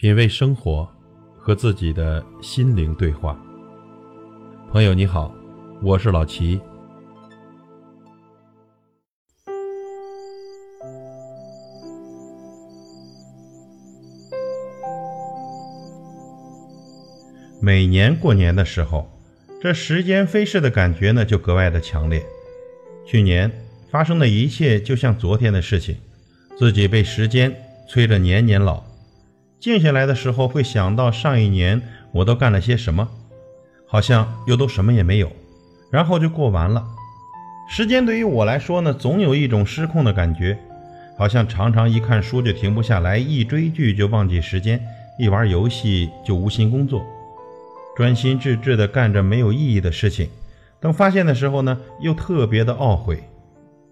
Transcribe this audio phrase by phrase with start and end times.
[0.00, 0.88] 品味生活，
[1.36, 3.38] 和自己的心灵对话。
[4.72, 5.30] 朋友你好，
[5.82, 6.58] 我是老齐。
[17.60, 19.06] 每年过年的时候，
[19.60, 22.24] 这时间飞逝的感觉呢，就格外的强烈。
[23.04, 23.52] 去年
[23.90, 25.94] 发生的一切就像昨天的事情，
[26.58, 27.54] 自己被时间
[27.86, 28.82] 催着年年老。
[29.60, 31.82] 静下来的时候，会想到上一年
[32.12, 33.06] 我都干了些什么，
[33.86, 35.30] 好像又都什么也没有，
[35.90, 36.82] 然后就过完了。
[37.68, 40.58] 时间对于我来说呢，总有一种失控的感觉，
[41.18, 44.80] 好像常常一看书就停不下来，一追剧就忘记时间，
[45.18, 47.04] 一玩游戏就无心工作，
[47.94, 50.30] 专心致志地干着没有意义的事情。
[50.80, 53.22] 等发现的时候呢，又特别的懊悔。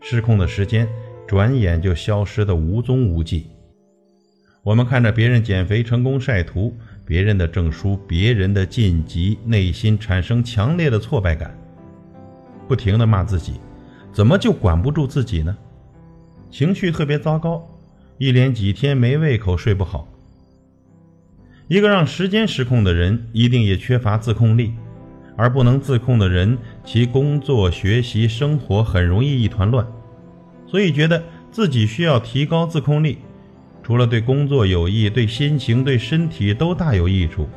[0.00, 0.88] 失控的时间
[1.28, 3.46] 转眼就消失得无踪无迹。
[4.64, 6.72] 我们看着别人减肥成功晒图，
[7.04, 11.52] 别人的证书，别人的晋级，内心产生强烈的挫败感，
[12.68, 13.54] 不停的骂自己，
[14.12, 15.56] 怎么就管不住自己呢？
[16.48, 17.68] 情绪特别糟糕，
[18.18, 20.06] 一连几天没胃口，睡不好。
[21.66, 24.72] 一个让时间失控的人，一定也缺乏自控力，
[25.36, 29.84] 而不能自控的人，其工作、学习、生活很容易一团乱，
[30.68, 33.18] 所以觉得自己需要提高自控力。
[33.82, 37.48] 除了对工作有益，对心情、对身体都大有益处。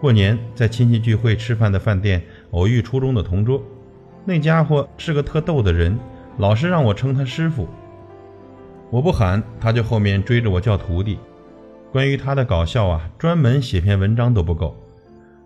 [0.00, 2.22] 过年在亲戚聚会吃饭的饭店，
[2.52, 3.60] 偶遇初中的同桌，
[4.24, 5.98] 那家伙是个特逗的人，
[6.38, 7.68] 老是让我称他师傅。
[8.88, 11.18] 我不喊，他就后面追着我叫徒弟。
[11.90, 14.76] 关于他的搞笑啊，专门写篇文章都不够。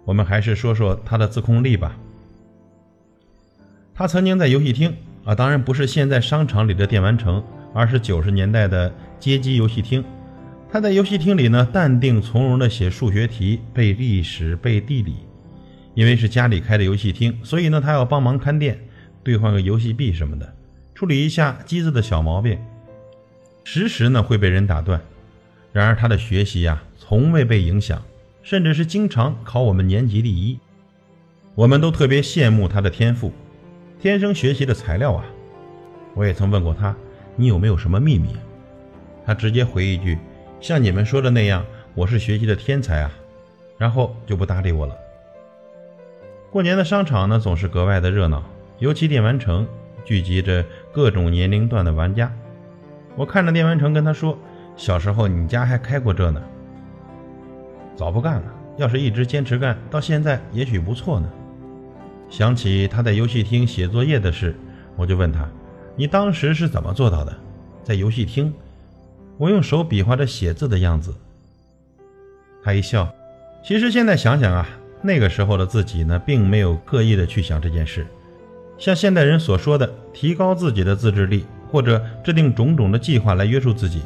[0.04, 1.96] 我们还是说说他的自控力吧。
[3.94, 7.42] 他曾经在游戏厅啊，当然不是现在商场里的电玩城。
[7.76, 8.94] 而是九十年代的
[9.24, 10.04] 街机游戏厅，
[10.70, 15.14] 他在游戏厅里呢，淡定从容地写数学题、背历史、背地理。
[15.94, 18.78] 因为是家里开的游戏厅，所以呢，他要帮忙看店、
[19.22, 20.54] 兑换个游戏币什么的，
[20.94, 22.58] 处理一下机子的小毛病，
[23.64, 25.00] 时时呢会被人打断。
[25.72, 28.02] 然而他的学习呀，从未被影响，
[28.42, 30.58] 甚至是经常考我们年级第一。
[31.54, 33.32] 我们都特别羡慕他的天赋，
[33.98, 35.24] 天生学习的材料啊！
[36.14, 36.94] 我也曾问过他。
[37.36, 38.28] 你有没有什么秘密？
[39.24, 40.18] 他直接回一句
[40.60, 41.64] ：“像你们说的那样，
[41.94, 43.10] 我是学习的天才啊。”
[43.76, 44.94] 然后就不搭理我了。
[46.50, 48.44] 过年的商场呢，总是格外的热闹，
[48.78, 49.66] 尤其电玩城
[50.04, 52.32] 聚集着各种年龄段的玩家。
[53.16, 54.38] 我看着电玩城，跟他说
[54.76, 56.42] ：“小时候你家还开过这呢？”
[57.96, 61.28] 早不干了，要是一直坚持干到现在，也许不错呢。
[62.30, 64.54] 想起他在游戏厅写作业的事，
[64.96, 65.48] 我就问他。
[65.96, 67.32] 你当时是怎么做到的？
[67.82, 68.52] 在游戏厅，
[69.36, 71.14] 我用手比划着写字的样子。
[72.62, 73.12] 他一笑。
[73.62, 74.68] 其实现在想想啊，
[75.02, 78.06] 那个时候的自己呢，并没有刻意的去想这件事。
[78.76, 84.02] 像现代人所说的，提高自己的自制力，或者制定种种的计划来约束自己，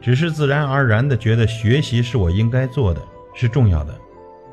[0.00, 3.00] 只是自然而然的觉得学习是我应该做的，
[3.34, 3.94] 是重要的，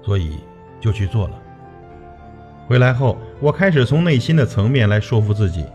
[0.04, 0.38] 所以
[0.80, 1.40] 就去做了。
[2.68, 5.66] 回来后，我开始从内心的层面来说服自己。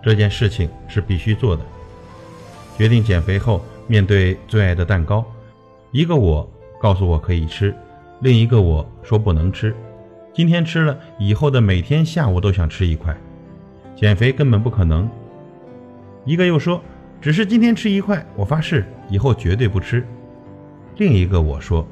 [0.00, 1.62] 这件事情是必须做的。
[2.76, 5.24] 决定减肥后，面对最爱的蛋糕，
[5.90, 6.48] 一个我
[6.80, 7.74] 告诉我可以吃，
[8.20, 9.74] 另一个我说不能吃。
[10.32, 13.16] 今天吃了，以后的每天下午都想吃一块。
[13.96, 15.10] 减肥根本不可能。
[16.24, 16.80] 一个又说，
[17.20, 20.06] 只是今天吃一块，我发誓以后绝对不吃。
[20.98, 21.84] 另一个我说，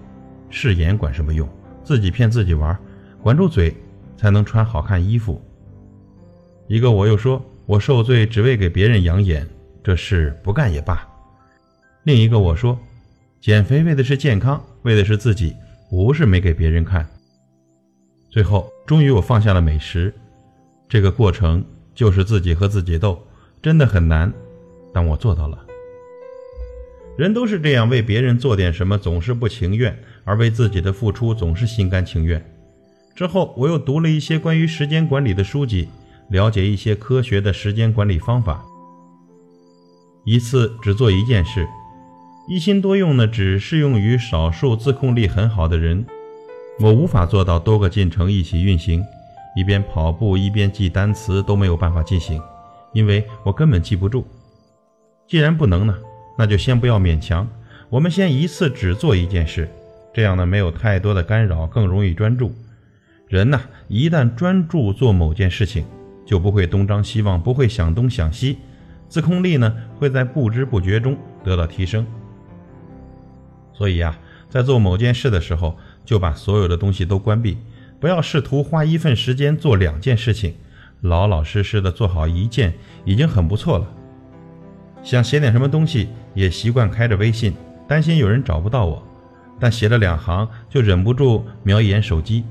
[0.49, 1.49] 誓言管什么用？
[1.83, 2.79] 自己骗自己玩，
[3.21, 3.75] 管住嘴
[4.17, 5.43] 才能穿好看衣服。
[6.69, 7.43] 一个我又说。
[7.67, 9.45] 我受罪只为给别人养眼，
[9.83, 11.05] 这事不干也罢。
[12.07, 12.79] 另一个我说，
[13.41, 15.57] 减肥为的是健康，为的是自己，
[15.91, 17.05] 不是没给别人看。
[18.31, 20.15] 最后，终于我放下了美食，
[20.89, 21.65] 这个过程
[21.97, 23.21] 就是自己和自己斗，
[23.61, 24.33] 真的很难，
[24.95, 25.59] 但我做到了。
[27.19, 32.41] 人都是这样，为别人做点什么总是不情愿，而为自己的付出总是心甘情愿。
[33.17, 35.89] 之后，我又读了一些关于时间管理的书籍。
[36.29, 38.65] 了解一些科学的时间管理方法。
[40.25, 41.67] 一次只做一件事，
[42.49, 46.07] 一心多用呢，只适用于少数自控力很好的人。
[46.79, 49.05] 我无法做到多个进程一起运行，
[49.57, 52.41] 一边跑步一边记单词都没有办法进行，
[52.93, 54.25] 因为我根本记不住。
[55.27, 55.99] 既然不能呢，
[56.39, 57.49] 那就先不要勉强。
[57.89, 59.69] 我们先一次只做一件事，
[60.15, 62.55] 这样呢没有太多的干扰，更容易专注。
[63.27, 65.85] 人呐，一旦专注做某件事情，
[66.25, 68.59] 就不会东张西望，不会想东想西，
[69.09, 72.07] 自控力呢会在不知不觉中得到提升。
[73.77, 74.17] 所以呀，
[74.49, 77.59] 在做某件事的时候，就把所有的东西都关闭，
[78.01, 80.55] 不要试图花一份时间做两件事情，
[81.03, 82.73] 老老实实的做好一件
[83.05, 83.87] 已经很不错了。
[85.03, 87.55] 想写点什么东西，也习惯开着微信，
[87.87, 89.07] 担心有人找不到我，
[89.61, 92.45] 但写了两行就忍不住瞄一眼手机，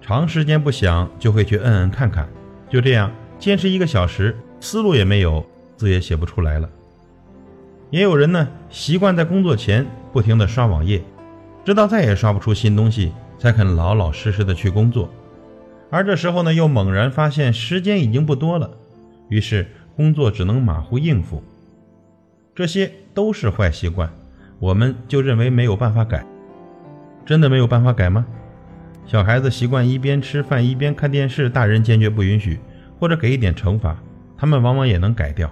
[0.00, 2.28] 长时间不想就会去摁摁看看，
[2.70, 5.44] 就这样坚持一个小时，思路也没有，
[5.76, 6.70] 字也写不出来了。
[7.90, 11.02] 也有人呢，习惯在工作前不停地刷网页，
[11.64, 15.08] 直到再也刷不出新东西，才肯老老实实的去工作。
[15.90, 18.70] 而这时候呢，又猛然发现时间已经不多了，
[19.30, 21.42] 于是工作只能马虎应付。
[22.54, 24.10] 这些都是坏习惯，
[24.58, 26.26] 我们就认为没有办法改。
[27.24, 28.26] 真的没有办法改吗？
[29.06, 32.58] 小孩子习惯一边吃饭一边看电视，大人坚决不允许，
[33.00, 33.96] 或者给一点惩罚，
[34.36, 35.50] 他们往往也能改掉。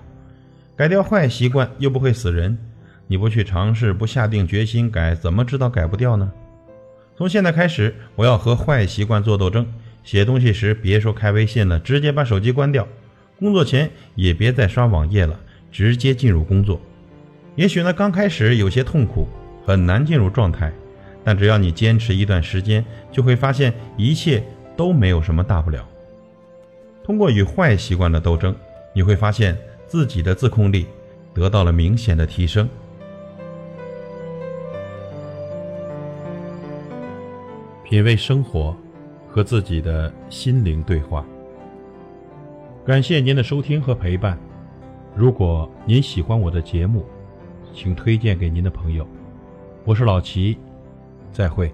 [0.76, 2.58] 改掉坏习惯又不会死人，
[3.06, 6.30] 你不去尝试，不下定决心改，怎么知道改不掉呢？
[7.16, 9.66] 从现在开始，我要和坏习惯做斗争。
[10.04, 12.84] 写东西时别说开微信了，直接把手机关掉；
[13.38, 15.40] 工作前也别再刷网页了，
[15.72, 16.78] 直接进入工作。
[17.54, 19.26] 也许呢，刚开始有些痛苦，
[19.64, 20.70] 很难进入状态，
[21.24, 24.44] 但只要你坚持一段时间，就会发现一切
[24.76, 25.88] 都没有什么大不了。
[27.02, 28.54] 通过与坏习惯的斗争，
[28.92, 29.56] 你会发现。
[29.86, 30.86] 自己的自控力
[31.32, 32.68] 得到了明显的提升。
[37.84, 38.76] 品味生活，
[39.28, 41.24] 和自己的心灵对话。
[42.84, 44.36] 感谢您的收听和陪伴。
[45.14, 47.06] 如果您喜欢我的节目，
[47.72, 49.06] 请推荐给您的朋友。
[49.84, 50.58] 我是老齐，
[51.32, 51.72] 再会。